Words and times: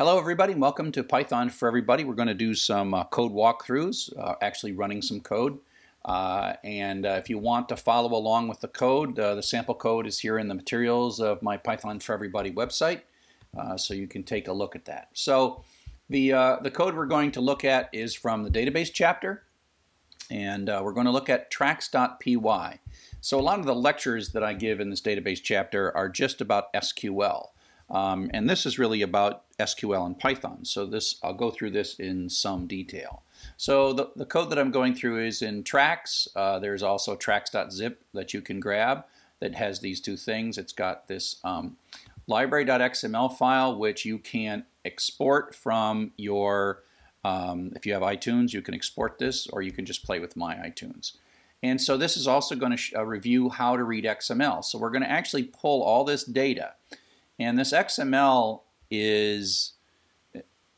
Hello 0.00 0.18
everybody 0.18 0.54
and 0.54 0.62
welcome 0.62 0.90
to 0.92 1.04
Python 1.04 1.50
for 1.50 1.68
Everybody. 1.68 2.04
We're 2.04 2.14
going 2.14 2.26
to 2.28 2.32
do 2.32 2.54
some 2.54 2.94
uh, 2.94 3.04
code 3.04 3.32
walkthroughs, 3.32 4.10
uh, 4.18 4.34
actually 4.40 4.72
running 4.72 5.02
some 5.02 5.20
code. 5.20 5.58
Uh, 6.06 6.54
and 6.64 7.04
uh, 7.04 7.16
if 7.18 7.28
you 7.28 7.36
want 7.36 7.68
to 7.68 7.76
follow 7.76 8.16
along 8.16 8.48
with 8.48 8.60
the 8.60 8.68
code, 8.68 9.18
uh, 9.18 9.34
the 9.34 9.42
sample 9.42 9.74
code 9.74 10.06
is 10.06 10.18
here 10.18 10.38
in 10.38 10.48
the 10.48 10.54
materials 10.54 11.20
of 11.20 11.42
my 11.42 11.58
Python 11.58 12.00
for 12.00 12.14
Everybody 12.14 12.50
website, 12.50 13.02
uh, 13.58 13.76
so 13.76 13.92
you 13.92 14.08
can 14.08 14.22
take 14.22 14.48
a 14.48 14.52
look 14.54 14.74
at 14.74 14.86
that. 14.86 15.10
So 15.12 15.64
the, 16.08 16.30
the 16.62 16.70
code 16.70 16.96
we're 16.96 17.04
going 17.04 17.30
to 17.32 17.42
look 17.42 17.66
at 17.66 17.90
is 17.92 18.14
from 18.14 18.42
the 18.42 18.50
database 18.50 18.90
chapter, 18.94 19.42
and 20.30 20.68
we're 20.68 20.94
going 20.94 21.08
to 21.08 21.12
look 21.12 21.28
at 21.28 21.50
tracks.py. 21.50 22.80
So 23.20 23.38
a 23.38 23.42
lot 23.42 23.58
of 23.58 23.66
the 23.66 23.74
lectures 23.74 24.30
that 24.30 24.42
I 24.42 24.54
give 24.54 24.80
in 24.80 24.88
this 24.88 25.02
database 25.02 25.42
chapter 25.42 25.94
are 25.94 26.08
just 26.08 26.40
about 26.40 26.72
SQL. 26.72 27.48
Um, 27.90 28.30
and 28.32 28.48
this 28.48 28.66
is 28.66 28.78
really 28.78 29.02
about 29.02 29.44
SQL 29.58 30.06
and 30.06 30.18
Python. 30.18 30.64
So 30.64 30.86
this 30.86 31.16
I'll 31.22 31.34
go 31.34 31.50
through 31.50 31.70
this 31.70 31.98
in 31.98 32.28
some 32.28 32.66
detail. 32.66 33.22
So 33.56 33.92
the, 33.92 34.10
the 34.16 34.26
code 34.26 34.50
that 34.50 34.58
I'm 34.58 34.70
going 34.70 34.94
through 34.94 35.24
is 35.24 35.42
in 35.42 35.64
tracks. 35.64 36.28
Uh, 36.36 36.58
there's 36.58 36.82
also 36.82 37.16
tracks.zip 37.16 38.02
that 38.14 38.32
you 38.32 38.40
can 38.40 38.60
grab 38.60 39.04
that 39.40 39.54
has 39.54 39.80
these 39.80 40.00
two 40.00 40.16
things. 40.16 40.58
It's 40.58 40.72
got 40.72 41.08
this 41.08 41.36
um, 41.42 41.76
library.xml 42.26 43.36
file 43.36 43.76
which 43.76 44.04
you 44.04 44.18
can 44.18 44.64
export 44.84 45.54
from 45.54 46.12
your, 46.16 46.82
um, 47.24 47.72
if 47.74 47.86
you 47.86 47.92
have 47.92 48.02
iTunes, 48.02 48.52
you 48.52 48.62
can 48.62 48.74
export 48.74 49.18
this 49.18 49.46
or 49.48 49.62
you 49.62 49.72
can 49.72 49.84
just 49.84 50.04
play 50.04 50.20
with 50.20 50.36
my 50.36 50.54
iTunes. 50.56 51.16
And 51.62 51.80
so 51.80 51.96
this 51.96 52.16
is 52.16 52.26
also 52.26 52.54
going 52.54 52.76
to 52.76 52.96
uh, 52.96 53.02
review 53.02 53.50
how 53.50 53.76
to 53.76 53.84
read 53.84 54.04
XML. 54.04 54.64
So 54.64 54.78
we're 54.78 54.90
going 54.90 55.02
to 55.02 55.10
actually 55.10 55.44
pull 55.44 55.82
all 55.82 56.04
this 56.04 56.24
data. 56.24 56.72
And 57.40 57.58
this 57.58 57.72
XML 57.72 58.60
is 58.90 59.72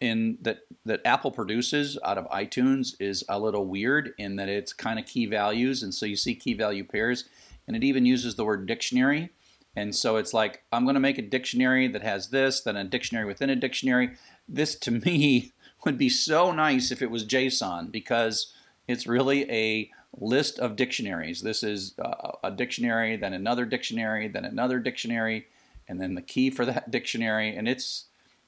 in 0.00 0.38
that 0.42 0.60
that 0.84 1.00
Apple 1.04 1.32
produces 1.32 1.98
out 2.04 2.18
of 2.18 2.28
iTunes 2.30 2.94
is 3.00 3.24
a 3.28 3.38
little 3.38 3.66
weird 3.66 4.14
in 4.16 4.36
that 4.36 4.48
it's 4.48 4.72
kind 4.72 4.98
of 4.98 5.04
key 5.04 5.26
values, 5.26 5.82
and 5.82 5.92
so 5.92 6.06
you 6.06 6.16
see 6.16 6.34
key 6.34 6.54
value 6.54 6.84
pairs, 6.84 7.24
and 7.66 7.76
it 7.76 7.84
even 7.84 8.06
uses 8.06 8.36
the 8.36 8.44
word 8.44 8.66
dictionary. 8.66 9.30
And 9.74 9.94
so 9.94 10.16
it's 10.16 10.32
like 10.32 10.62
I'm 10.72 10.84
going 10.84 10.94
to 10.94 11.00
make 11.00 11.18
a 11.18 11.22
dictionary 11.22 11.88
that 11.88 12.02
has 12.02 12.28
this, 12.28 12.60
then 12.60 12.76
a 12.76 12.84
dictionary 12.84 13.26
within 13.26 13.50
a 13.50 13.56
dictionary. 13.56 14.16
This 14.48 14.76
to 14.80 14.92
me 14.92 15.52
would 15.84 15.98
be 15.98 16.08
so 16.08 16.52
nice 16.52 16.92
if 16.92 17.02
it 17.02 17.10
was 17.10 17.26
JSON 17.26 17.90
because 17.90 18.54
it's 18.86 19.06
really 19.08 19.50
a 19.50 19.90
list 20.16 20.60
of 20.60 20.76
dictionaries. 20.76 21.42
This 21.42 21.64
is 21.64 21.94
uh, 21.98 22.32
a 22.44 22.52
dictionary, 22.52 23.16
then 23.16 23.32
another 23.32 23.64
dictionary, 23.64 24.28
then 24.28 24.44
another 24.44 24.78
dictionary, 24.78 25.46
and 25.92 26.00
then 26.00 26.14
the 26.14 26.22
key 26.22 26.48
for 26.48 26.64
that 26.64 26.90
dictionary, 26.90 27.54
and 27.54 27.68
it's 27.68 28.06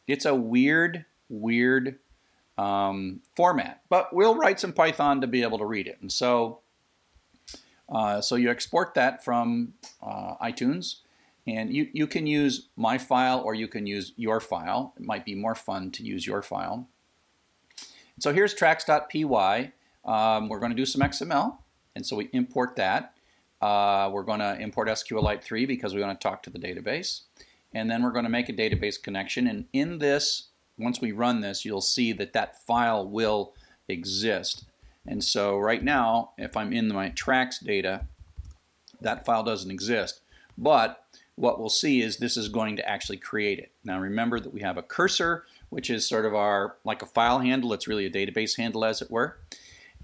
it's 0.08 0.24
a 0.24 0.34
weird, 0.34 1.04
weird 1.28 1.98
um, 2.56 3.20
format. 3.36 3.82
But 3.88 4.14
we'll 4.14 4.34
write 4.34 4.58
some 4.58 4.72
Python 4.72 5.20
to 5.20 5.26
be 5.26 5.42
able 5.42 5.58
to 5.58 5.66
read 5.66 5.86
it, 5.86 5.98
and 6.00 6.10
so 6.10 6.60
uh, 7.88 8.20
so 8.20 8.36
you 8.36 8.50
export 8.50 8.94
that 8.94 9.22
from 9.22 9.74
uh, 10.02 10.36
iTunes, 10.42 10.96
and 11.46 11.72
you 11.72 11.88
you 11.92 12.06
can 12.06 12.26
use 12.26 12.68
my 12.76 12.96
file 12.96 13.40
or 13.40 13.54
you 13.54 13.68
can 13.68 13.86
use 13.86 14.12
your 14.16 14.40
file. 14.40 14.94
It 14.96 15.04
might 15.04 15.26
be 15.26 15.34
more 15.34 15.54
fun 15.54 15.90
to 15.92 16.02
use 16.02 16.26
your 16.26 16.42
file. 16.42 16.88
So 18.18 18.32
here's 18.32 18.54
tracks.py. 18.54 19.72
Um, 20.04 20.48
we're 20.48 20.60
going 20.60 20.70
to 20.70 20.76
do 20.76 20.86
some 20.86 21.02
XML, 21.02 21.58
and 21.94 22.06
so 22.06 22.16
we 22.16 22.30
import 22.32 22.76
that. 22.76 23.13
Uh, 23.64 24.10
we're 24.12 24.22
going 24.22 24.40
to 24.40 24.60
import 24.60 24.88
SQLite 24.88 25.42
3 25.42 25.64
because 25.64 25.94
we 25.94 26.02
want 26.02 26.20
to 26.20 26.22
talk 26.22 26.42
to 26.42 26.50
the 26.50 26.58
database. 26.58 27.22
And 27.72 27.90
then 27.90 28.02
we're 28.02 28.12
going 28.12 28.26
to 28.26 28.30
make 28.30 28.50
a 28.50 28.52
database 28.52 29.02
connection. 29.02 29.46
And 29.46 29.64
in 29.72 30.00
this, 30.00 30.48
once 30.76 31.00
we 31.00 31.12
run 31.12 31.40
this, 31.40 31.64
you'll 31.64 31.80
see 31.80 32.12
that 32.12 32.34
that 32.34 32.62
file 32.66 33.08
will 33.08 33.54
exist. 33.88 34.66
And 35.06 35.24
so 35.24 35.56
right 35.56 35.82
now, 35.82 36.32
if 36.36 36.58
I'm 36.58 36.74
in 36.74 36.88
my 36.88 37.08
tracks 37.08 37.58
data, 37.58 38.04
that 39.00 39.24
file 39.24 39.42
doesn't 39.42 39.70
exist. 39.70 40.20
But 40.58 41.02
what 41.34 41.58
we'll 41.58 41.70
see 41.70 42.02
is 42.02 42.18
this 42.18 42.36
is 42.36 42.50
going 42.50 42.76
to 42.76 42.86
actually 42.86 43.16
create 43.16 43.58
it. 43.58 43.72
Now 43.82 43.98
remember 43.98 44.40
that 44.40 44.52
we 44.52 44.60
have 44.60 44.76
a 44.76 44.82
cursor, 44.82 45.46
which 45.70 45.88
is 45.88 46.06
sort 46.06 46.26
of 46.26 46.34
our, 46.34 46.76
like 46.84 47.00
a 47.00 47.06
file 47.06 47.38
handle. 47.38 47.72
It's 47.72 47.88
really 47.88 48.04
a 48.04 48.10
database 48.10 48.58
handle 48.58 48.84
as 48.84 49.00
it 49.00 49.10
were. 49.10 49.38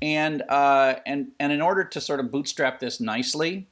And, 0.03 0.43
uh, 0.49 0.97
and, 1.07 1.33
and 1.39 1.53
in 1.53 1.61
order 1.61 1.85
to 1.85 2.01
sort 2.01 2.21
of 2.21 2.31
bootstrap 2.31 2.81
this 2.81 3.01
nicely, 3.01 3.69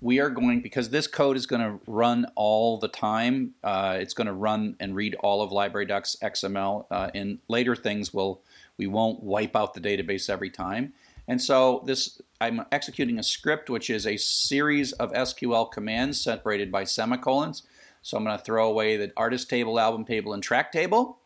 we 0.00 0.18
are 0.18 0.30
going, 0.30 0.60
because 0.60 0.90
this 0.90 1.06
code 1.06 1.36
is 1.36 1.46
going 1.46 1.62
to 1.62 1.78
run 1.86 2.26
all 2.34 2.78
the 2.78 2.88
time, 2.88 3.54
uh, 3.62 3.96
it's 4.00 4.14
going 4.14 4.26
to 4.26 4.32
run 4.32 4.76
and 4.80 4.94
read 4.94 5.14
all 5.16 5.42
of 5.42 5.52
library.xml. 5.52 6.86
Uh, 6.90 7.10
in 7.14 7.38
later 7.48 7.76
things, 7.76 8.12
we'll, 8.12 8.40
we 8.78 8.86
won't 8.86 9.22
wipe 9.22 9.54
out 9.54 9.74
the 9.74 9.80
database 9.80 10.30
every 10.30 10.50
time. 10.50 10.92
And 11.28 11.40
so 11.40 11.82
this, 11.86 12.20
I'm 12.40 12.64
executing 12.72 13.18
a 13.18 13.22
script 13.22 13.70
which 13.70 13.90
is 13.90 14.06
a 14.06 14.16
series 14.16 14.92
of 14.92 15.12
SQL 15.12 15.70
commands 15.70 16.20
separated 16.20 16.72
by 16.72 16.84
semicolons. 16.84 17.62
So 18.02 18.16
I'm 18.16 18.24
going 18.24 18.36
to 18.36 18.42
throw 18.42 18.68
away 18.68 18.96
the 18.96 19.12
artist 19.16 19.50
table, 19.50 19.78
album 19.78 20.04
table, 20.04 20.32
and 20.32 20.42
track 20.42 20.72
table. 20.72 21.18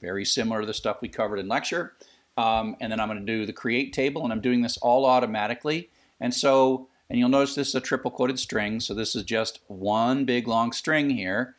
Very 0.00 0.24
similar 0.24 0.60
to 0.60 0.66
the 0.66 0.74
stuff 0.74 1.00
we 1.00 1.08
covered 1.08 1.38
in 1.38 1.48
lecture. 1.48 1.94
Um, 2.38 2.76
and 2.80 2.92
then 2.92 3.00
I'm 3.00 3.08
going 3.08 3.18
to 3.18 3.26
do 3.26 3.44
the 3.44 3.52
create 3.52 3.92
table, 3.92 4.22
and 4.22 4.32
I'm 4.32 4.40
doing 4.40 4.62
this 4.62 4.76
all 4.78 5.04
automatically. 5.04 5.90
And 6.20 6.32
so, 6.32 6.88
and 7.10 7.18
you'll 7.18 7.28
notice 7.28 7.56
this 7.56 7.70
is 7.70 7.74
a 7.74 7.80
triple 7.80 8.12
quoted 8.12 8.38
string, 8.38 8.78
so 8.78 8.94
this 8.94 9.16
is 9.16 9.24
just 9.24 9.58
one 9.66 10.24
big 10.24 10.46
long 10.46 10.70
string 10.70 11.10
here, 11.10 11.56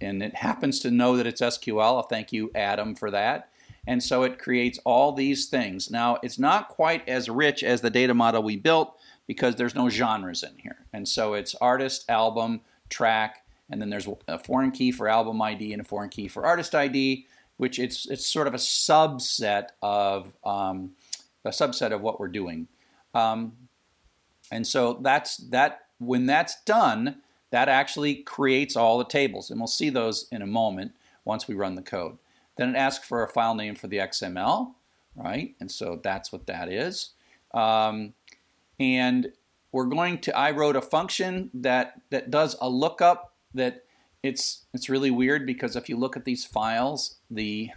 and 0.00 0.22
it 0.22 0.36
happens 0.36 0.78
to 0.80 0.90
know 0.92 1.16
that 1.16 1.26
it's 1.26 1.40
SQL. 1.40 1.82
I'll 1.82 2.02
thank 2.02 2.32
you, 2.32 2.52
Atom, 2.54 2.94
for 2.94 3.10
that. 3.10 3.48
And 3.88 4.00
so 4.00 4.22
it 4.22 4.38
creates 4.38 4.78
all 4.84 5.10
these 5.10 5.46
things. 5.46 5.90
Now, 5.90 6.18
it's 6.22 6.38
not 6.38 6.68
quite 6.68 7.08
as 7.08 7.28
rich 7.28 7.64
as 7.64 7.80
the 7.80 7.90
data 7.90 8.14
model 8.14 8.42
we 8.42 8.56
built 8.56 8.96
because 9.26 9.56
there's 9.56 9.74
no 9.74 9.88
genres 9.88 10.44
in 10.44 10.56
here. 10.58 10.84
And 10.92 11.08
so 11.08 11.34
it's 11.34 11.56
artist, 11.56 12.08
album, 12.08 12.60
track, 12.88 13.44
and 13.68 13.80
then 13.80 13.90
there's 13.90 14.08
a 14.28 14.38
foreign 14.38 14.70
key 14.70 14.92
for 14.92 15.08
album 15.08 15.42
ID 15.42 15.72
and 15.72 15.82
a 15.82 15.84
foreign 15.84 16.10
key 16.10 16.28
for 16.28 16.44
artist 16.44 16.74
ID 16.74 17.26
which 17.60 17.78
it's 17.78 18.08
it's 18.08 18.26
sort 18.26 18.46
of 18.46 18.54
a 18.54 18.56
subset 18.56 19.66
of 19.82 20.32
um, 20.44 20.92
a 21.44 21.50
subset 21.50 21.92
of 21.92 22.00
what 22.00 22.18
we're 22.18 22.28
doing. 22.28 22.66
Um, 23.12 23.52
and 24.50 24.66
so 24.66 24.98
that's 25.02 25.36
that. 25.36 25.82
When 25.98 26.24
that's 26.24 26.62
done, 26.62 27.16
that 27.50 27.68
actually 27.68 28.14
creates 28.14 28.76
all 28.76 28.96
the 28.96 29.04
tables, 29.04 29.50
and 29.50 29.60
we'll 29.60 29.66
see 29.66 29.90
those 29.90 30.26
in 30.32 30.40
a 30.40 30.46
moment 30.46 30.92
once 31.26 31.46
we 31.46 31.54
run 31.54 31.74
the 31.74 31.82
code. 31.82 32.16
Then 32.56 32.70
it 32.70 32.78
asks 32.78 33.06
for 33.06 33.22
a 33.22 33.28
file 33.28 33.54
name 33.54 33.74
for 33.74 33.88
the 33.88 33.98
XML, 33.98 34.72
right? 35.14 35.54
And 35.60 35.70
so 35.70 36.00
that's 36.02 36.32
what 36.32 36.46
that 36.46 36.72
is. 36.72 37.10
Um, 37.52 38.14
and 38.78 39.32
we're 39.70 39.84
going 39.84 40.18
to. 40.20 40.34
I 40.34 40.52
wrote 40.52 40.76
a 40.76 40.80
function 40.80 41.50
that 41.52 42.00
that 42.08 42.30
does 42.30 42.56
a 42.58 42.70
lookup 42.70 43.34
that 43.52 43.84
it's 44.22 44.66
it's 44.74 44.88
really 44.88 45.10
weird 45.10 45.46
because 45.46 45.76
if 45.76 45.88
you 45.88 45.96
look 45.96 46.16
at 46.16 46.24
these 46.24 46.44
files, 46.44 47.16
the 47.30 47.70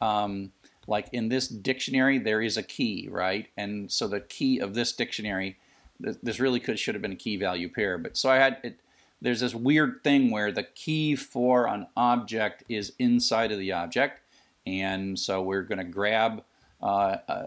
um, 0.00 0.52
like 0.86 1.08
in 1.12 1.28
this 1.28 1.48
dictionary 1.48 2.18
there 2.18 2.42
is 2.42 2.56
a 2.56 2.62
key, 2.62 3.08
right? 3.10 3.48
And 3.56 3.90
so 3.90 4.08
the 4.08 4.20
key 4.20 4.58
of 4.58 4.74
this 4.74 4.92
dictionary, 4.92 5.58
this 5.98 6.40
really 6.40 6.60
could 6.60 6.78
should 6.78 6.94
have 6.94 7.02
been 7.02 7.12
a 7.12 7.16
key 7.16 7.36
value 7.36 7.68
pair. 7.68 7.98
But 7.98 8.16
so 8.16 8.30
I 8.30 8.36
had 8.36 8.58
it. 8.62 8.80
There's 9.22 9.40
this 9.40 9.54
weird 9.54 10.02
thing 10.02 10.30
where 10.30 10.50
the 10.50 10.62
key 10.62 11.14
for 11.14 11.68
an 11.68 11.86
object 11.94 12.64
is 12.70 12.94
inside 12.98 13.52
of 13.52 13.58
the 13.58 13.72
object, 13.72 14.20
and 14.66 15.18
so 15.18 15.42
we're 15.42 15.62
going 15.62 15.78
to 15.78 15.84
grab 15.84 16.42
uh, 16.82 17.16
uh, 17.28 17.46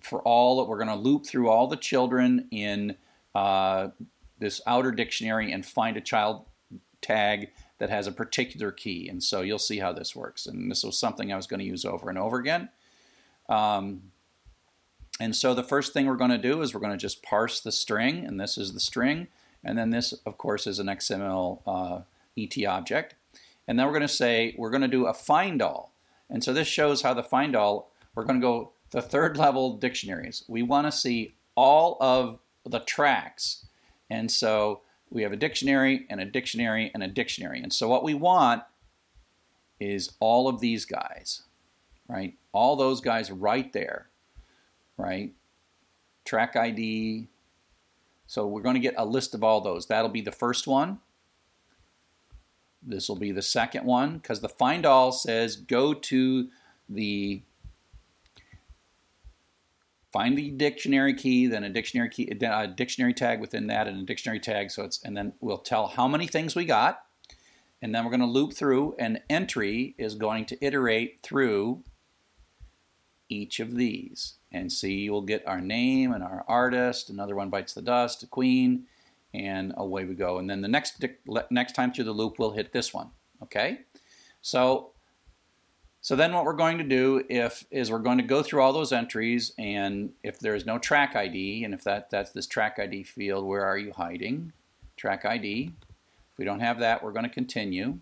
for 0.00 0.20
all 0.22 0.58
that 0.58 0.64
we're 0.64 0.78
going 0.82 0.88
to 0.88 0.94
loop 0.94 1.26
through 1.26 1.48
all 1.48 1.66
the 1.66 1.76
children 1.76 2.48
in 2.50 2.96
uh, 3.34 3.88
this 4.38 4.60
outer 4.66 4.92
dictionary 4.92 5.52
and 5.52 5.64
find 5.64 5.96
a 5.96 6.00
child 6.00 6.46
tag 7.04 7.50
that 7.84 7.90
has 7.90 8.06
a 8.06 8.12
particular 8.12 8.72
key. 8.72 9.10
And 9.10 9.22
so 9.22 9.42
you'll 9.42 9.58
see 9.58 9.78
how 9.78 9.92
this 9.92 10.16
works. 10.16 10.46
And 10.46 10.70
this 10.70 10.82
was 10.84 10.98
something 10.98 11.30
I 11.30 11.36
was 11.36 11.46
going 11.46 11.60
to 11.60 11.66
use 11.66 11.84
over 11.84 12.08
and 12.08 12.16
over 12.16 12.38
again. 12.38 12.70
Um, 13.46 14.04
and 15.20 15.36
so 15.36 15.52
the 15.52 15.62
first 15.62 15.92
thing 15.92 16.06
we're 16.06 16.16
going 16.16 16.30
to 16.30 16.38
do 16.38 16.62
is 16.62 16.72
we're 16.72 16.80
going 16.80 16.94
to 16.94 16.96
just 16.96 17.22
parse 17.22 17.60
the 17.60 17.70
string, 17.70 18.24
and 18.24 18.40
this 18.40 18.56
is 18.56 18.72
the 18.72 18.80
string. 18.80 19.26
And 19.62 19.76
then 19.76 19.90
this, 19.90 20.14
of 20.24 20.38
course, 20.38 20.66
is 20.66 20.78
an 20.78 20.86
XML 20.86 21.60
uh, 21.66 22.00
ET 22.38 22.66
object. 22.66 23.16
And 23.68 23.78
then 23.78 23.84
we're 23.84 23.92
going 23.92 24.00
to 24.00 24.08
say 24.08 24.54
we're 24.56 24.70
going 24.70 24.80
to 24.80 24.88
do 24.88 25.04
a 25.04 25.12
find 25.12 25.60
all. 25.60 25.92
And 26.30 26.42
so 26.42 26.54
this 26.54 26.66
shows 26.66 27.02
how 27.02 27.12
the 27.12 27.22
find 27.22 27.54
all, 27.54 27.92
we're 28.14 28.24
going 28.24 28.40
to 28.40 28.46
go 28.46 28.70
the 28.92 29.02
third 29.02 29.36
level 29.36 29.76
dictionaries. 29.76 30.42
We 30.48 30.62
want 30.62 30.86
to 30.86 30.90
see 30.90 31.34
all 31.54 31.98
of 32.00 32.38
the 32.64 32.80
tracks. 32.80 33.66
And 34.08 34.30
so 34.32 34.80
we 35.14 35.22
have 35.22 35.32
a 35.32 35.36
dictionary 35.36 36.06
and 36.10 36.20
a 36.20 36.24
dictionary 36.24 36.90
and 36.92 37.02
a 37.02 37.06
dictionary. 37.06 37.62
And 37.62 37.72
so 37.72 37.88
what 37.88 38.02
we 38.02 38.14
want 38.14 38.64
is 39.78 40.12
all 40.18 40.48
of 40.48 40.60
these 40.60 40.84
guys, 40.84 41.42
right? 42.08 42.34
All 42.52 42.74
those 42.74 43.00
guys 43.00 43.30
right 43.30 43.72
there, 43.72 44.08
right? 44.98 45.32
Track 46.24 46.56
ID. 46.56 47.28
So 48.26 48.48
we're 48.48 48.62
going 48.62 48.74
to 48.74 48.80
get 48.80 48.94
a 48.98 49.04
list 49.04 49.34
of 49.34 49.44
all 49.44 49.60
those. 49.60 49.86
That'll 49.86 50.10
be 50.10 50.20
the 50.20 50.32
first 50.32 50.66
one. 50.66 50.98
this 52.82 53.08
will 53.08 53.16
be 53.16 53.32
the 53.32 53.42
second 53.42 53.86
one 53.86 54.18
because 54.18 54.40
the 54.40 54.48
find 54.48 54.84
all 54.84 55.12
says 55.12 55.56
go 55.56 55.94
to 55.94 56.48
the 56.88 57.40
find 60.14 60.38
the 60.38 60.50
dictionary 60.50 61.12
key, 61.12 61.48
then 61.48 61.64
a 61.64 61.68
dictionary 61.68 62.08
key, 62.08 62.28
a 62.30 62.66
dictionary 62.68 63.12
tag 63.12 63.40
within 63.40 63.66
that, 63.66 63.88
and 63.88 64.00
a 64.00 64.04
dictionary 64.04 64.38
tag. 64.38 64.70
So 64.70 64.84
it's 64.84 65.02
and 65.02 65.16
then 65.16 65.32
we'll 65.40 65.58
tell 65.58 65.88
how 65.88 66.06
many 66.06 66.28
things 66.28 66.54
we 66.54 66.64
got, 66.64 67.00
and 67.82 67.92
then 67.92 68.04
we're 68.04 68.12
going 68.12 68.20
to 68.20 68.26
loop 68.26 68.54
through. 68.54 68.94
And 68.96 69.20
entry 69.28 69.96
is 69.98 70.14
going 70.14 70.44
to 70.46 70.64
iterate 70.64 71.20
through 71.24 71.82
each 73.28 73.58
of 73.58 73.74
these, 73.74 74.34
and 74.52 74.70
see 74.70 75.10
we'll 75.10 75.22
get 75.22 75.46
our 75.48 75.60
name 75.60 76.12
and 76.12 76.22
our 76.22 76.44
artist. 76.46 77.10
Another 77.10 77.34
one 77.34 77.50
bites 77.50 77.74
the 77.74 77.82
dust, 77.82 78.22
a 78.22 78.28
queen, 78.28 78.84
and 79.34 79.74
away 79.76 80.04
we 80.04 80.14
go. 80.14 80.38
And 80.38 80.48
then 80.48 80.60
the 80.60 80.68
next 80.68 81.04
next 81.50 81.72
time 81.72 81.92
through 81.92 82.04
the 82.04 82.12
loop, 82.12 82.38
we'll 82.38 82.52
hit 82.52 82.72
this 82.72 82.94
one. 82.94 83.10
Okay, 83.42 83.80
so 84.42 84.92
so 86.04 86.14
then 86.14 86.34
what 86.34 86.44
we're 86.44 86.52
going 86.52 86.76
to 86.76 86.84
do 86.84 87.24
if 87.30 87.64
is 87.70 87.90
we're 87.90 87.98
going 87.98 88.18
to 88.18 88.24
go 88.24 88.42
through 88.42 88.60
all 88.60 88.74
those 88.74 88.92
entries, 88.92 89.52
and 89.56 90.12
if 90.22 90.38
there's 90.38 90.66
no 90.66 90.78
track 90.78 91.16
ID, 91.16 91.64
and 91.64 91.72
if 91.72 91.82
that 91.84 92.10
that's 92.10 92.30
this 92.30 92.46
track 92.46 92.78
ID 92.78 93.04
field, 93.04 93.46
where 93.46 93.64
are 93.64 93.78
you 93.78 93.90
hiding? 93.90 94.52
Track 94.98 95.24
ID. 95.24 95.72
If 95.80 96.38
we 96.38 96.44
don't 96.44 96.60
have 96.60 96.80
that, 96.80 97.02
we're 97.02 97.12
going 97.12 97.24
to 97.24 97.30
continue. 97.30 98.00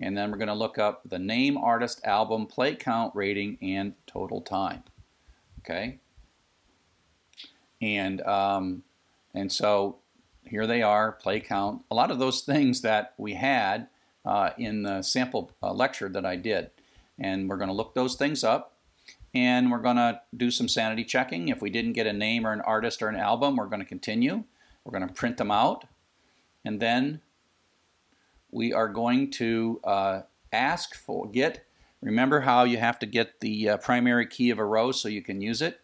And 0.00 0.16
then 0.16 0.28
we're 0.28 0.38
going 0.38 0.48
to 0.48 0.54
look 0.54 0.76
up 0.76 1.02
the 1.08 1.20
name, 1.20 1.56
artist, 1.56 2.04
album, 2.04 2.46
play 2.48 2.74
count, 2.74 3.14
rating, 3.14 3.58
and 3.62 3.94
total 4.08 4.40
time. 4.40 4.82
Okay. 5.60 6.00
And 7.80 8.22
um, 8.22 8.82
and 9.34 9.52
so 9.52 9.98
here 10.42 10.66
they 10.66 10.82
are, 10.82 11.12
play 11.12 11.38
count. 11.38 11.82
A 11.92 11.94
lot 11.94 12.10
of 12.10 12.18
those 12.18 12.40
things 12.40 12.80
that 12.80 13.14
we 13.18 13.34
had 13.34 13.86
uh, 14.26 14.50
in 14.58 14.82
the 14.82 15.00
sample 15.02 15.52
uh, 15.62 15.72
lecture 15.72 16.08
that 16.08 16.26
I 16.26 16.36
did. 16.36 16.70
And 17.18 17.48
we're 17.48 17.56
going 17.56 17.68
to 17.68 17.74
look 17.74 17.94
those 17.94 18.16
things 18.16 18.44
up 18.44 18.76
and 19.32 19.70
we're 19.70 19.78
going 19.78 19.96
to 19.96 20.20
do 20.36 20.50
some 20.50 20.68
sanity 20.68 21.04
checking. 21.04 21.48
If 21.48 21.62
we 21.62 21.70
didn't 21.70 21.92
get 21.92 22.06
a 22.06 22.12
name 22.12 22.46
or 22.46 22.52
an 22.52 22.60
artist 22.62 23.02
or 23.02 23.08
an 23.08 23.16
album, 23.16 23.56
we're 23.56 23.66
going 23.66 23.80
to 23.80 23.86
continue. 23.86 24.44
We're 24.84 24.98
going 24.98 25.08
to 25.08 25.14
print 25.14 25.36
them 25.36 25.50
out. 25.50 25.84
And 26.64 26.80
then 26.80 27.20
we 28.50 28.72
are 28.72 28.88
going 28.88 29.30
to 29.32 29.80
uh, 29.84 30.20
ask 30.52 30.94
for, 30.94 31.28
get, 31.28 31.64
remember 32.00 32.40
how 32.40 32.64
you 32.64 32.78
have 32.78 32.98
to 33.00 33.06
get 33.06 33.40
the 33.40 33.70
uh, 33.70 33.76
primary 33.76 34.26
key 34.26 34.50
of 34.50 34.58
a 34.58 34.64
row 34.64 34.92
so 34.92 35.08
you 35.08 35.22
can 35.22 35.40
use 35.40 35.62
it? 35.62 35.80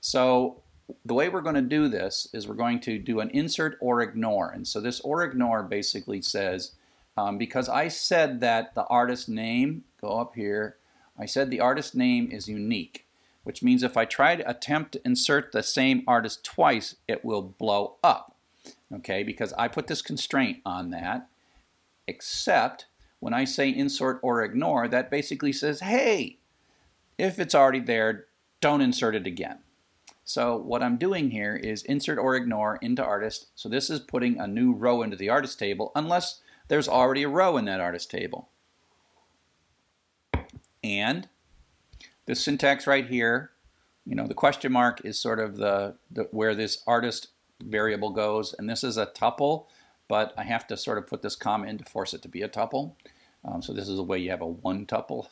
So 0.00 0.62
the 1.04 1.14
way 1.14 1.28
we're 1.28 1.40
going 1.40 1.54
to 1.54 1.62
do 1.62 1.88
this 1.88 2.28
is 2.32 2.46
we're 2.46 2.54
going 2.54 2.80
to 2.80 2.98
do 2.98 3.20
an 3.20 3.30
insert 3.30 3.78
or 3.80 4.02
ignore. 4.02 4.50
And 4.50 4.66
so 4.66 4.80
this 4.80 5.00
or 5.00 5.22
ignore 5.22 5.62
basically 5.62 6.22
says, 6.22 6.72
um, 7.16 7.38
because 7.38 7.68
I 7.68 7.88
said 7.88 8.40
that 8.40 8.74
the 8.74 8.84
artist 8.84 9.28
name, 9.28 9.84
go 10.00 10.18
up 10.18 10.34
here, 10.34 10.76
I 11.18 11.26
said 11.26 11.50
the 11.50 11.60
artist 11.60 11.94
name 11.94 12.30
is 12.30 12.48
unique, 12.48 13.06
which 13.44 13.62
means 13.62 13.82
if 13.82 13.96
I 13.96 14.04
try 14.04 14.36
to 14.36 14.48
attempt 14.48 14.92
to 14.92 15.00
insert 15.04 15.52
the 15.52 15.62
same 15.62 16.02
artist 16.06 16.44
twice, 16.44 16.96
it 17.06 17.24
will 17.24 17.42
blow 17.42 17.96
up. 18.02 18.36
Okay, 18.94 19.22
because 19.22 19.52
I 19.54 19.68
put 19.68 19.86
this 19.86 20.02
constraint 20.02 20.58
on 20.66 20.90
that, 20.90 21.28
except 22.06 22.86
when 23.20 23.32
I 23.32 23.44
say 23.44 23.68
insert 23.70 24.18
or 24.22 24.42
ignore, 24.42 24.88
that 24.88 25.10
basically 25.10 25.52
says, 25.52 25.80
hey, 25.80 26.38
if 27.18 27.38
it's 27.38 27.54
already 27.54 27.80
there, 27.80 28.26
don't 28.60 28.80
insert 28.80 29.14
it 29.14 29.26
again. 29.26 29.58
So 30.24 30.56
what 30.56 30.82
I'm 30.82 30.96
doing 30.96 31.30
here 31.30 31.56
is 31.56 31.82
insert 31.82 32.18
or 32.18 32.36
ignore 32.36 32.78
into 32.80 33.04
artist. 33.04 33.48
So 33.54 33.68
this 33.68 33.90
is 33.90 34.00
putting 34.00 34.38
a 34.38 34.46
new 34.46 34.72
row 34.72 35.02
into 35.02 35.16
the 35.16 35.28
artist 35.28 35.58
table 35.58 35.92
unless 35.94 36.40
there's 36.72 36.88
already 36.88 37.22
a 37.22 37.28
row 37.28 37.58
in 37.58 37.66
that 37.66 37.80
artist 37.80 38.10
table. 38.10 38.48
And 40.82 41.28
the 42.24 42.34
syntax 42.34 42.86
right 42.86 43.06
here, 43.06 43.50
you 44.06 44.14
know, 44.14 44.26
the 44.26 44.32
question 44.32 44.72
mark 44.72 45.04
is 45.04 45.20
sort 45.20 45.38
of 45.38 45.58
the, 45.58 45.96
the 46.10 46.28
where 46.30 46.54
this 46.54 46.82
artist 46.86 47.28
variable 47.62 48.08
goes, 48.08 48.54
and 48.54 48.70
this 48.70 48.82
is 48.82 48.96
a 48.96 49.04
tuple, 49.04 49.66
but 50.08 50.32
I 50.38 50.44
have 50.44 50.66
to 50.68 50.78
sort 50.78 50.96
of 50.96 51.06
put 51.06 51.20
this 51.20 51.36
comma 51.36 51.66
in 51.66 51.76
to 51.76 51.84
force 51.84 52.14
it 52.14 52.22
to 52.22 52.28
be 52.28 52.40
a 52.40 52.48
tuple. 52.48 52.94
Um, 53.44 53.60
so 53.60 53.74
this 53.74 53.86
is 53.86 53.96
the 53.96 54.02
way 54.02 54.18
you 54.20 54.30
have 54.30 54.40
a 54.40 54.46
one 54.46 54.86
tuple. 54.86 55.26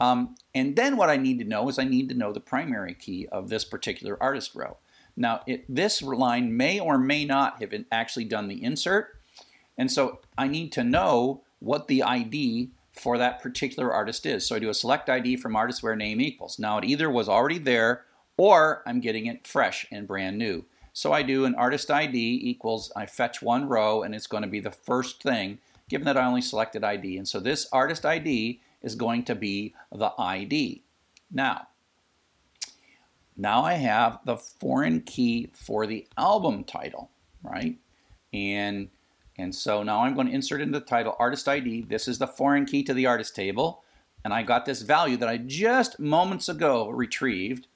Um, 0.00 0.34
and 0.54 0.76
then 0.76 0.96
what 0.96 1.10
I 1.10 1.18
need 1.18 1.40
to 1.40 1.44
know 1.44 1.68
is 1.68 1.78
I 1.78 1.84
need 1.84 2.08
to 2.08 2.14
know 2.14 2.32
the 2.32 2.40
primary 2.40 2.94
key 2.94 3.28
of 3.30 3.50
this 3.50 3.66
particular 3.66 4.16
artist 4.18 4.54
row. 4.54 4.78
Now, 5.14 5.42
it, 5.46 5.66
this 5.68 6.00
line 6.00 6.56
may 6.56 6.80
or 6.80 6.96
may 6.96 7.26
not 7.26 7.60
have 7.60 7.74
actually 7.92 8.24
done 8.24 8.48
the 8.48 8.64
insert, 8.64 9.18
and 9.76 9.90
so 9.90 10.20
I 10.36 10.48
need 10.48 10.72
to 10.72 10.84
know 10.84 11.42
what 11.58 11.88
the 11.88 12.02
ID 12.02 12.70
for 12.92 13.18
that 13.18 13.42
particular 13.42 13.92
artist 13.92 14.24
is. 14.24 14.46
So 14.46 14.56
I 14.56 14.60
do 14.60 14.68
a 14.70 14.74
select 14.74 15.08
ID 15.08 15.36
from 15.36 15.56
artist 15.56 15.82
where 15.82 15.96
name 15.96 16.20
equals. 16.20 16.58
Now 16.58 16.78
it 16.78 16.84
either 16.84 17.10
was 17.10 17.28
already 17.28 17.58
there 17.58 18.04
or 18.36 18.82
I'm 18.86 19.00
getting 19.00 19.26
it 19.26 19.46
fresh 19.46 19.86
and 19.90 20.06
brand 20.06 20.38
new. 20.38 20.64
So 20.92 21.12
I 21.12 21.22
do 21.22 21.44
an 21.44 21.56
artist 21.56 21.90
ID 21.90 22.40
equals, 22.42 22.92
I 22.94 23.06
fetch 23.06 23.42
one 23.42 23.68
row 23.68 24.02
and 24.02 24.14
it's 24.14 24.28
going 24.28 24.44
to 24.44 24.48
be 24.48 24.60
the 24.60 24.70
first 24.70 25.22
thing 25.22 25.58
given 25.88 26.04
that 26.06 26.16
I 26.16 26.26
only 26.26 26.40
selected 26.40 26.84
ID. 26.84 27.18
And 27.18 27.28
so 27.28 27.40
this 27.40 27.66
artist 27.72 28.06
ID 28.06 28.60
is 28.82 28.94
going 28.94 29.24
to 29.24 29.34
be 29.34 29.74
the 29.92 30.12
ID. 30.18 30.82
Now, 31.30 31.68
now 33.36 33.64
I 33.64 33.74
have 33.74 34.20
the 34.24 34.36
foreign 34.36 35.00
key 35.00 35.50
for 35.52 35.86
the 35.86 36.06
album 36.16 36.64
title, 36.64 37.10
right? 37.42 37.76
And 38.32 38.88
and 39.36 39.54
so 39.54 39.82
now 39.82 40.02
I'm 40.02 40.14
going 40.14 40.28
to 40.28 40.32
insert 40.32 40.60
into 40.60 40.78
the 40.78 40.84
title 40.84 41.16
artist 41.18 41.48
ID. 41.48 41.82
This 41.82 42.06
is 42.06 42.18
the 42.18 42.26
foreign 42.26 42.66
key 42.66 42.84
to 42.84 42.94
the 42.94 43.06
artist 43.06 43.34
table. 43.34 43.82
And 44.24 44.32
I 44.32 44.42
got 44.42 44.64
this 44.64 44.82
value 44.82 45.16
that 45.18 45.28
I 45.28 45.38
just 45.38 45.98
moments 45.98 46.48
ago 46.48 46.88
retrieved. 46.88 47.66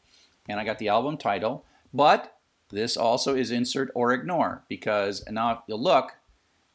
And 0.49 0.60
I 0.60 0.64
got 0.64 0.78
the 0.78 0.88
album 0.88 1.19
title. 1.19 1.64
But 1.93 2.38
this 2.70 2.96
also 2.96 3.34
is 3.34 3.50
insert 3.50 3.90
or 3.94 4.12
ignore 4.12 4.62
because 4.69 5.25
now 5.31 5.52
if 5.52 5.58
you 5.66 5.75
look, 5.75 6.12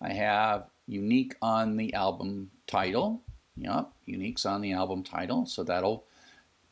I 0.01 0.12
have 0.12 0.65
unique 0.88 1.35
on 1.41 1.77
the 1.77 1.94
album 1.94 2.51
title. 2.68 3.21
Yep, 3.56 3.91
unique's 4.06 4.45
on 4.45 4.62
the 4.62 4.74
album 4.74 5.03
title. 5.03 5.45
So 5.45 5.63
that'll 5.63 6.03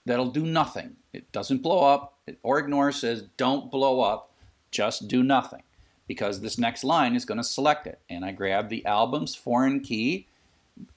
that'll 0.06 0.31
do 0.31 0.46
nothing. 0.46 0.98
It 1.13 1.31
doesn't 1.31 1.62
blow 1.62 1.86
up. 1.86 2.18
It, 2.28 2.40
or 2.44 2.60
ignore 2.60 2.92
says 2.92 3.24
don't 3.38 3.72
blow 3.72 4.02
up. 4.02 4.34
Just 4.72 5.08
do 5.08 5.24
nothing 5.24 5.62
because 6.07 6.42
this 6.42 6.57
next 6.57 6.83
line 6.83 7.15
is 7.15 7.25
going 7.25 7.38
to 7.38 7.43
select 7.43 7.88
it. 7.88 8.00
And 8.10 8.25
I 8.25 8.31
grab 8.31 8.70
the 8.70 8.86
album's 8.86 9.36
foreign 9.36 9.79
key 9.79 10.27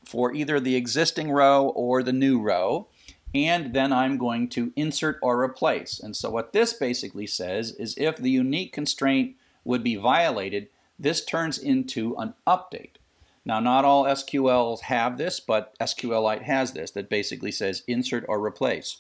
for 0.05 0.35
either 0.35 0.59
the 0.61 0.77
existing 0.77 1.31
row 1.31 1.69
or 1.69 2.03
the 2.03 2.13
new 2.13 2.41
row. 2.41 2.89
And 3.35 3.75
then 3.75 3.93
I'm 3.93 4.17
going 4.17 4.49
to 4.51 4.73
insert 4.77 5.19
or 5.21 5.43
replace. 5.43 5.99
And 5.99 6.15
so 6.17 6.31
what 6.31 6.53
this 6.53 6.73
basically 6.73 7.27
says 7.27 7.73
is 7.73 7.97
if 7.97 8.17
the 8.17 8.31
unique 8.31 8.73
constraint 8.73 9.37
would 9.65 9.83
be 9.83 9.97
violated, 9.97 10.69
this 10.99 11.25
turns 11.25 11.59
into 11.59 12.15
an 12.17 12.35
update. 12.47 12.97
Now, 13.45 13.61
not 13.61 13.85
all 13.85 14.05
SQLs 14.05 14.83
have 14.83 15.19
this, 15.19 15.39
but 15.39 15.79
SQLite 15.79 16.43
has 16.43 16.73
this 16.73 16.93
that 16.93 17.11
basically 17.11 17.51
says 17.51 17.83
insert 17.87 18.25
or 18.29 18.45
replace. 18.45 18.99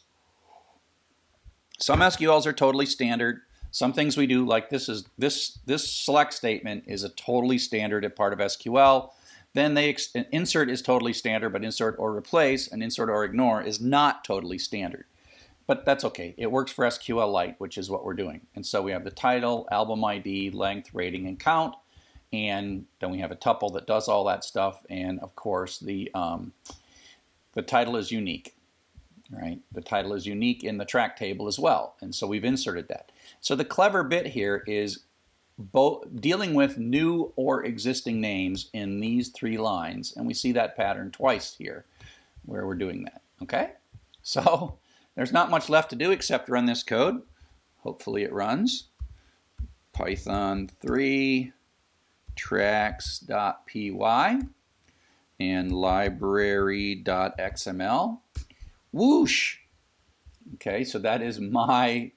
Some 1.78 2.00
SQLs 2.00 2.46
are 2.46 2.52
totally 2.52 2.87
standard. 2.87 3.40
Some 3.75 3.93
things 3.93 4.16
we 4.16 4.28
do, 4.28 4.47
like 4.47 4.71
this 4.71 4.88
is 4.88 5.04
this 5.19 5.59
this 5.66 5.90
select 5.93 6.33
statement 6.33 6.85
is 6.87 7.02
a 7.02 7.09
totally 7.09 7.59
standard 7.59 8.09
part 8.14 8.33
of 8.33 8.38
SQL. 8.38 9.11
Then 9.52 9.75
they 9.75 9.97
insert 10.31 10.71
is 10.71 10.81
totally 10.81 11.12
standard, 11.12 11.50
but 11.50 11.64
insert 11.64 11.97
or 11.99 12.16
replace 12.16 12.69
and 12.69 12.85
insert 12.85 13.09
or 13.09 13.25
ignore 13.25 13.61
is 13.61 13.81
not 13.81 14.23
totally 14.23 14.59
standard. 14.59 15.07
But 15.66 15.85
that's 15.85 16.04
okay. 16.04 16.37
It 16.37 16.52
works 16.52 16.71
for 16.71 16.85
SQLite, 16.85 17.57
which 17.59 17.76
is 17.76 17.90
what 17.90 18.04
we're 18.04 18.14
doing. 18.14 18.43
And 18.54 18.64
so 18.64 18.81
we 18.81 18.93
have 18.93 19.02
the 19.02 19.11
title, 19.11 19.66
album 19.73 20.04
ID, 20.04 20.50
length, 20.50 20.90
rating, 20.95 21.26
and 21.26 21.40
count. 21.40 21.75
And 22.33 22.87
then 23.00 23.11
we 23.11 23.19
have 23.19 23.33
a 23.33 23.37
tuple 23.37 23.75
that 23.75 23.88
does 23.88 24.07
all 24.07 24.23
that 24.26 24.45
stuff. 24.45 24.87
And 24.88 25.19
of 25.19 25.35
course, 25.35 25.81
the 25.81 26.12
um, 26.14 26.52
the 27.54 27.62
title 27.62 27.97
is 27.97 28.12
unique 28.12 28.54
right? 29.31 29.61
The 29.73 29.81
title 29.81 30.12
is 30.12 30.26
unique 30.26 30.64
in 30.64 30.78
the 30.78 30.85
track 30.85 31.16
table 31.16 31.47
as 31.47 31.59
well, 31.59 31.97
and 32.00 32.14
so 32.14 32.26
we've 32.26 32.45
inserted 32.45 32.88
that. 32.88 33.11
So 33.40 33.57
the 33.57 33.64
clever 33.64 34.02
bit 34.02 34.26
here 34.26 34.62
is 34.66 35.04
both 35.59 36.04
dealing 36.21 36.54
with 36.54 36.78
new 36.78 37.33
or 37.37 37.64
existing 37.64 38.21
names 38.21 38.71
in 38.73 39.00
these 39.00 39.28
three 39.28 39.57
lines, 39.57 40.14
and 40.16 40.26
we 40.26 40.35
see 40.35 40.52
that 40.52 40.76
pattern 40.76 41.11
twice 41.11 41.54
here 41.57 41.85
where 42.45 42.66
we're 42.66 42.75
doing 42.75 43.04
that, 43.04 43.23
okay? 43.43 43.73
So 44.23 44.78
there's 45.14 45.33
not 45.33 45.50
much 45.50 45.69
left 45.69 45.90
to 45.90 45.97
do 45.97 46.11
except 46.11 46.49
run 46.49 46.66
this 46.66 46.83
code. 46.83 47.23
Hopefully 47.78 48.23
it 48.23 48.33
runs. 48.33 48.88
Python 49.93 50.71
3 50.81 51.52
tracks.py 52.37 54.38
and 55.40 55.73
library.xml 55.73 58.19
whoosh. 58.94 59.58
Okay, 60.54 60.84
so 60.84 60.98
that 60.98 61.20
is 61.20 61.40
my, 61.40 62.12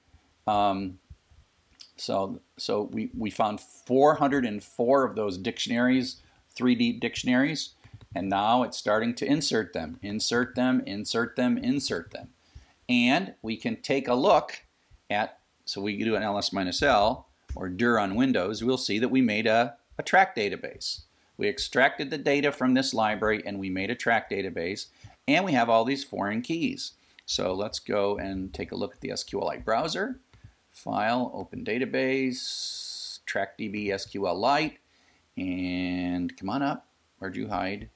um, 0.45 0.99
so, 1.95 2.39
so 2.57 2.83
we, 2.83 3.09
we 3.17 3.29
found 3.29 3.59
404 3.59 5.03
of 5.03 5.15
those 5.15 5.37
dictionaries 5.37 6.21
3D 6.57 6.99
dictionaries, 6.99 7.73
and 8.15 8.29
now 8.29 8.63
it's 8.63 8.77
starting 8.77 9.13
to 9.15 9.25
insert 9.25 9.73
them, 9.73 9.99
insert 10.01 10.55
them, 10.55 10.81
insert 10.85 11.35
them, 11.35 11.57
insert 11.57 12.11
them. 12.11 12.29
And 12.89 13.35
we 13.41 13.57
can 13.57 13.75
take 13.81 14.07
a 14.07 14.13
look 14.13 14.63
at, 15.09 15.39
so 15.65 15.81
we 15.81 16.03
do 16.03 16.15
an 16.15 16.23
ls 16.23 16.51
minus 16.51 16.81
l, 16.81 17.27
or 17.55 17.69
dir 17.69 17.99
on 17.99 18.15
Windows, 18.15 18.63
we'll 18.63 18.77
see 18.77 18.99
that 18.99 19.09
we 19.09 19.21
made 19.21 19.47
a, 19.47 19.75
a 19.97 20.03
track 20.03 20.35
database. 20.35 21.01
We 21.37 21.47
extracted 21.47 22.09
the 22.09 22.17
data 22.17 22.51
from 22.51 22.73
this 22.73 22.93
library 22.93 23.43
and 23.45 23.59
we 23.59 23.69
made 23.69 23.91
a 23.91 23.95
track 23.95 24.29
database, 24.29 24.87
and 25.27 25.43
we 25.45 25.51
have 25.53 25.69
all 25.69 25.85
these 25.85 26.03
foreign 26.03 26.41
keys. 26.41 26.93
So 27.25 27.53
let's 27.53 27.79
go 27.79 28.17
and 28.17 28.53
take 28.53 28.71
a 28.71 28.75
look 28.75 28.95
at 28.95 29.01
the 29.01 29.09
SQLite 29.09 29.65
browser. 29.65 30.21
File, 30.71 31.31
open 31.33 31.65
database, 31.65 33.19
TrackDB 33.27 33.87
SQLite, 33.89 34.77
and 35.35 36.35
come 36.37 36.49
on 36.49 36.61
up. 36.61 36.87
Where'd 37.19 37.35
you 37.35 37.47
hide? 37.47 37.89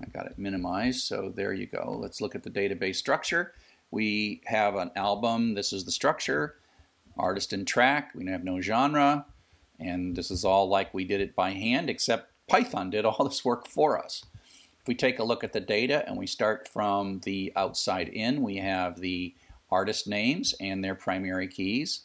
I 0.00 0.06
got 0.06 0.26
it 0.26 0.38
minimized, 0.38 1.02
so 1.02 1.32
there 1.34 1.52
you 1.52 1.66
go. 1.66 1.98
Let's 2.00 2.20
look 2.20 2.34
at 2.34 2.42
the 2.42 2.50
database 2.50 2.96
structure. 2.96 3.52
We 3.90 4.42
have 4.46 4.76
an 4.76 4.90
album, 4.96 5.54
this 5.54 5.72
is 5.72 5.84
the 5.84 5.92
structure, 5.92 6.56
artist 7.18 7.52
and 7.52 7.66
track, 7.66 8.12
we 8.14 8.26
have 8.26 8.44
no 8.44 8.60
genre, 8.60 9.26
and 9.78 10.14
this 10.14 10.30
is 10.30 10.44
all 10.44 10.68
like 10.68 10.92
we 10.92 11.04
did 11.04 11.20
it 11.20 11.34
by 11.34 11.50
hand, 11.50 11.88
except 11.88 12.32
Python 12.48 12.90
did 12.90 13.04
all 13.04 13.24
this 13.24 13.44
work 13.44 13.68
for 13.68 14.02
us. 14.02 14.24
If 14.86 14.88
we 14.88 14.94
take 14.94 15.18
a 15.18 15.24
look 15.24 15.42
at 15.42 15.52
the 15.52 15.58
data 15.58 16.06
and 16.06 16.16
we 16.16 16.28
start 16.28 16.68
from 16.68 17.18
the 17.24 17.52
outside 17.56 18.08
in, 18.08 18.40
we 18.40 18.58
have 18.58 19.00
the 19.00 19.34
artist 19.68 20.06
names 20.06 20.54
and 20.60 20.84
their 20.84 20.94
primary 20.94 21.48
keys. 21.48 22.02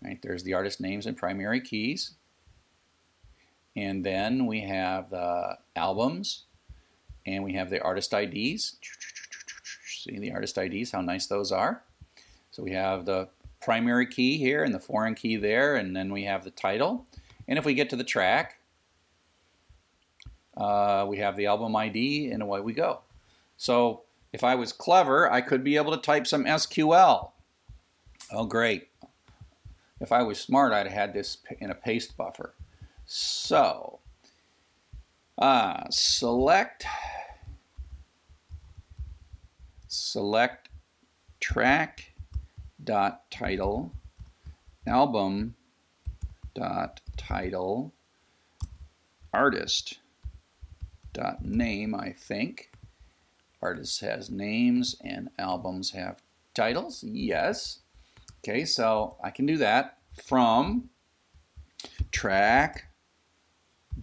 Right, 0.00 0.22
there's 0.22 0.44
the 0.44 0.54
artist 0.54 0.80
names 0.80 1.06
and 1.06 1.16
primary 1.16 1.60
keys. 1.60 2.14
And 3.74 4.06
then 4.06 4.46
we 4.46 4.60
have 4.60 5.10
the 5.10 5.58
albums 5.74 6.44
and 7.26 7.42
we 7.42 7.54
have 7.54 7.68
the 7.68 7.82
artist 7.82 8.14
IDs. 8.14 8.76
See 9.84 10.20
the 10.20 10.30
artist 10.30 10.56
IDs, 10.56 10.92
how 10.92 11.00
nice 11.00 11.26
those 11.26 11.50
are. 11.50 11.82
So 12.52 12.62
we 12.62 12.70
have 12.74 13.06
the 13.06 13.26
primary 13.60 14.06
key 14.06 14.38
here 14.38 14.62
and 14.62 14.72
the 14.72 14.78
foreign 14.78 15.16
key 15.16 15.34
there, 15.34 15.74
and 15.74 15.96
then 15.96 16.12
we 16.12 16.22
have 16.26 16.44
the 16.44 16.52
title. 16.52 17.08
And 17.48 17.58
if 17.58 17.64
we 17.64 17.74
get 17.74 17.90
to 17.90 17.96
the 17.96 18.04
track, 18.04 18.60
uh, 20.56 21.04
we 21.08 21.18
have 21.18 21.36
the 21.36 21.46
album 21.46 21.74
ID, 21.76 22.30
and 22.30 22.42
away 22.42 22.60
we 22.60 22.72
go. 22.72 23.00
So 23.56 24.02
if 24.32 24.42
I 24.42 24.54
was 24.54 24.72
clever, 24.72 25.30
I 25.30 25.40
could 25.40 25.62
be 25.62 25.76
able 25.76 25.92
to 25.92 26.02
type 26.02 26.26
some 26.26 26.44
SQL. 26.44 27.30
Oh, 28.32 28.46
great. 28.46 28.88
If 30.00 30.12
I 30.12 30.22
was 30.22 30.40
smart, 30.40 30.72
I'd 30.72 30.86
have 30.86 30.92
had 30.92 31.14
this 31.14 31.38
in 31.60 31.70
a 31.70 31.74
paste 31.74 32.16
buffer. 32.16 32.54
So, 33.06 34.00
uh, 35.38 35.84
select, 35.90 36.84
select 39.86 40.68
track 41.40 42.12
dot 42.82 43.30
title 43.30 43.92
album 44.86 45.54
dot 46.54 47.00
title 47.16 47.92
artist 49.32 49.98
dot 51.14 51.44
name 51.44 51.94
I 51.94 52.10
think. 52.10 52.70
Artist 53.62 54.02
has 54.02 54.28
names 54.28 54.96
and 55.02 55.30
albums 55.38 55.92
have 55.92 56.22
titles 56.52 57.02
yes. 57.02 57.78
Okay 58.40 58.66
so 58.66 59.16
I 59.24 59.30
can 59.30 59.46
do 59.46 59.56
that 59.56 59.96
from 60.22 60.90
track 62.12 62.88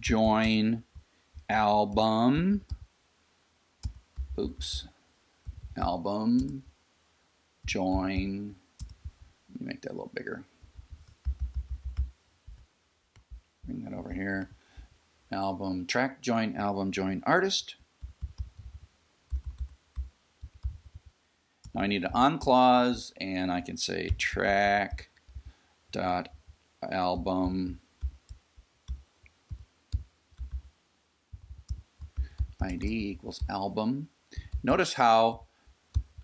join 0.00 0.82
album 1.48 2.64
oops 4.38 4.88
album 5.76 6.62
join. 7.64 8.54
Let 9.50 9.60
me 9.60 9.66
make 9.66 9.82
that 9.82 9.90
a 9.90 9.94
little 9.94 10.10
bigger. 10.14 10.44
Bring 13.64 13.84
that 13.84 13.94
over 13.94 14.12
here. 14.12 14.50
Album, 15.32 15.86
track, 15.86 16.20
join, 16.20 16.56
album, 16.56 16.92
join, 16.92 17.22
artist. 17.26 17.76
Now 21.74 21.82
I 21.82 21.86
need 21.86 22.04
an 22.04 22.10
on 22.12 22.38
clause, 22.38 23.14
and 23.18 23.50
I 23.50 23.62
can 23.62 23.76
say 23.76 24.10
track 24.18 25.08
dot 25.90 26.28
album 26.90 27.80
ID 32.60 32.84
equals 32.84 33.40
album. 33.48 34.08
Notice 34.62 34.94
how 34.94 35.42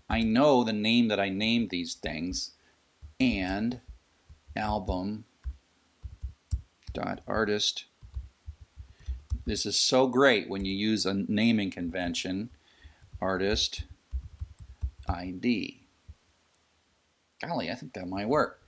I 0.09 0.21
know 0.21 0.63
the 0.63 0.73
name 0.73 1.07
that 1.09 1.19
I 1.19 1.29
named 1.29 1.69
these 1.69 1.95
things 1.95 2.51
and 3.19 3.81
album 4.55 5.25
dot 6.93 7.21
artist. 7.27 7.85
This 9.45 9.65
is 9.65 9.77
so 9.77 10.07
great 10.07 10.49
when 10.49 10.65
you 10.65 10.73
use 10.73 11.05
a 11.05 11.13
naming 11.13 11.71
convention, 11.71 12.49
artist 13.21 13.83
ID. 15.07 15.81
Golly, 17.41 17.71
I 17.71 17.75
think 17.75 17.93
that 17.93 18.07
might 18.07 18.27
work. 18.27 18.61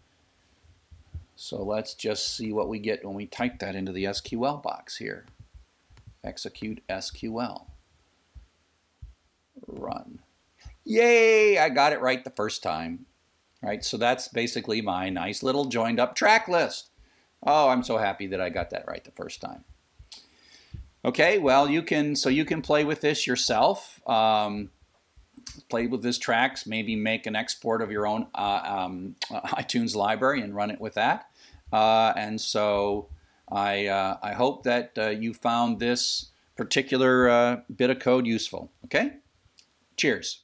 So 1.36 1.62
let's 1.62 1.94
just 1.94 2.36
see 2.36 2.52
what 2.52 2.70
we 2.70 2.80
get 2.80 3.06
when 3.06 3.16
we 3.16 3.26
type 3.26 3.60
that 3.60 3.76
into 3.76 3.92
the 3.92 4.06
SQL 4.06 4.62
box 4.62 4.98
here. 4.98 5.26
Execute 6.24 6.82
SQL. 6.88 7.66
Run. 9.68 10.20
Yay, 10.84 11.58
I 11.58 11.70
got 11.70 11.94
it 11.94 12.02
right 12.02 12.24
the 12.24 12.30
first 12.32 12.64
time 12.64 13.06
right? 13.62 13.84
So 13.84 13.98
that's 13.98 14.28
basically 14.28 14.82
my 14.82 15.10
nice 15.10 15.44
little 15.44 15.66
joined 15.66 16.00
up 16.00 16.16
track 16.16 16.48
list. 16.48 16.90
Oh, 17.44 17.70
I'm 17.70 17.84
so 17.84 17.98
happy 17.98 18.28
that 18.28 18.42
I 18.42 18.50
got 18.50 18.70
that 18.72 18.88
right 18.88 19.04
the 19.04 19.12
first 19.12 19.42
time. 19.42 19.64
Okay, 21.04 21.40
well, 21.40 21.68
you 21.70 21.82
can 21.82 22.16
so 22.16 22.30
you 22.30 22.46
can 22.46 22.62
play 22.62 22.84
with 22.84 23.02
this 23.02 23.26
yourself. 23.26 24.02
Um, 24.08 24.70
play 25.70 25.88
with 25.88 26.04
this 26.04 26.18
tracks. 26.18 26.68
Maybe 26.68 26.96
make 26.96 27.26
an 27.26 27.36
export 27.36 27.82
of 27.82 27.92
your 27.92 28.06
own 28.06 28.28
uh, 28.36 28.62
um, 28.64 29.16
iTunes 29.32 29.96
library 29.96 30.42
and 30.42 30.56
run 30.56 30.70
it 30.70 30.80
with 30.80 30.94
that. 30.96 31.30
Uh, 31.74 32.14
and 32.16 32.40
so 32.40 33.08
I 33.52 33.88
uh, 33.88 34.18
I 34.22 34.34
hope 34.34 34.64
that 34.64 34.92
uh, 34.98 35.10
you 35.10 35.34
found 35.34 35.80
this 35.80 36.28
particular 36.56 37.30
uh, 37.30 37.62
bit 37.76 37.90
of 37.90 38.00
code 38.00 38.28
useful. 38.28 38.72
Okay, 38.86 39.14
cheers. 39.98 40.44